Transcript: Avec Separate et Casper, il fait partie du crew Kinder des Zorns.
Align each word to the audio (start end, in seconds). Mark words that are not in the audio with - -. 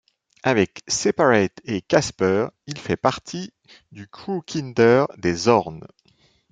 Avec 0.41 0.81
Separate 0.87 1.59
et 1.63 1.83
Casper, 1.83 2.47
il 2.65 2.79
fait 2.79 2.97
partie 2.97 3.53
du 3.91 4.07
crew 4.07 4.41
Kinder 4.43 5.05
des 5.19 5.35
Zorns. 5.35 5.85